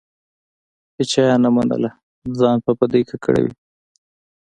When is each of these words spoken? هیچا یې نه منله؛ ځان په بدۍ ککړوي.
هیچا 0.97 1.21
یې 1.29 1.35
نه 1.43 1.49
منله؛ 1.55 1.89
ځان 2.39 2.57
په 2.65 2.71
بدۍ 2.79 3.03
ککړوي. 3.09 3.53